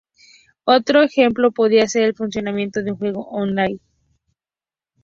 [0.65, 3.77] Otro ejemplo podría ser el funcionamiento de un juego online.